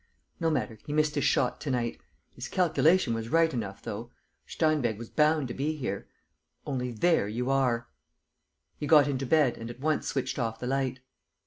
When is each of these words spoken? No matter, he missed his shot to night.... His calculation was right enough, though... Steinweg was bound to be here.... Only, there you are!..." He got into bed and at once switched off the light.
No 0.39 0.49
matter, 0.49 0.79
he 0.83 0.93
missed 0.93 1.13
his 1.13 1.25
shot 1.25 1.61
to 1.61 1.69
night.... 1.69 1.99
His 2.33 2.47
calculation 2.47 3.13
was 3.13 3.29
right 3.29 3.53
enough, 3.53 3.83
though... 3.83 4.09
Steinweg 4.47 4.97
was 4.97 5.11
bound 5.11 5.47
to 5.49 5.53
be 5.53 5.75
here.... 5.75 6.07
Only, 6.65 6.91
there 6.91 7.27
you 7.27 7.51
are!..." 7.51 7.87
He 8.79 8.87
got 8.87 9.07
into 9.07 9.27
bed 9.27 9.59
and 9.59 9.69
at 9.69 9.79
once 9.79 10.07
switched 10.07 10.39
off 10.39 10.57
the 10.57 10.65
light. 10.65 11.01